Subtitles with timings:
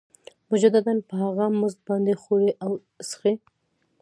[0.51, 2.71] مجدداً په هغه مزد باندې خوري او
[3.07, 3.33] څښي